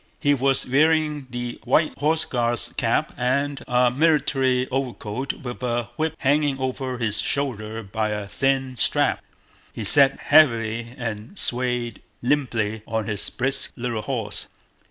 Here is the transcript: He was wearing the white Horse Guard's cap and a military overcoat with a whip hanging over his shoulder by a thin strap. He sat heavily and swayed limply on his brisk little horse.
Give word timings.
He 0.19 0.33
was 0.33 0.65
wearing 0.67 1.27
the 1.29 1.59
white 1.63 1.95
Horse 1.99 2.25
Guard's 2.25 2.69
cap 2.75 3.13
and 3.17 3.63
a 3.67 3.91
military 3.91 4.67
overcoat 4.69 5.31
with 5.33 5.61
a 5.61 5.89
whip 5.95 6.15
hanging 6.17 6.57
over 6.57 6.97
his 6.97 7.21
shoulder 7.21 7.83
by 7.83 8.09
a 8.09 8.25
thin 8.25 8.77
strap. 8.77 9.23
He 9.71 9.83
sat 9.83 10.17
heavily 10.19 10.95
and 10.97 11.37
swayed 11.37 12.01
limply 12.23 12.81
on 12.87 13.05
his 13.05 13.29
brisk 13.29 13.73
little 13.75 14.01
horse. 14.01 14.49